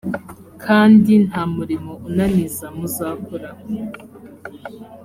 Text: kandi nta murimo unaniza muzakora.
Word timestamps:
kandi 0.63 1.11
nta 1.27 1.41
murimo 1.55 1.93
unaniza 2.07 2.65
muzakora. 2.77 3.49